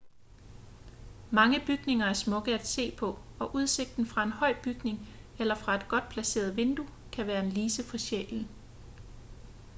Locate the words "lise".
7.51-7.83